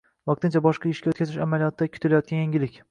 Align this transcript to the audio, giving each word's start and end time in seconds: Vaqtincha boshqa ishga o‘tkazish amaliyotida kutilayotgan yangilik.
Vaqtincha 0.29 0.61
boshqa 0.67 0.89
ishga 0.93 1.13
o‘tkazish 1.13 1.39
amaliyotida 1.49 1.91
kutilayotgan 1.99 2.45
yangilik. 2.45 2.79